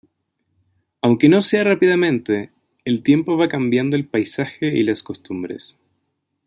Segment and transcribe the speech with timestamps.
[1.03, 2.49] Aunque no sea rápidamente,
[2.85, 5.77] el tiempo va cambiando el paisaje y las costumbres.